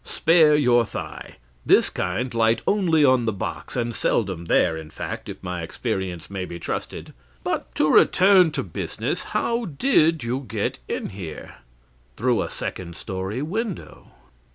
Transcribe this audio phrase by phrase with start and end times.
[0.03, 5.29] Spare your thigh; this kind light only on the box, and seldom there, in fact,
[5.29, 7.13] if my experience may be trusted.
[7.43, 11.57] But to return to business: how did you get in here?'
[12.17, 14.07] "'Through a second story window.'